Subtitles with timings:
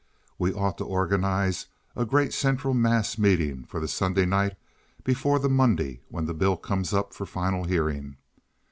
[0.39, 4.55] We ought to organize a great central mass meeting for the Sunday night
[5.03, 8.17] before the Monday when the bill comes up for final hearing.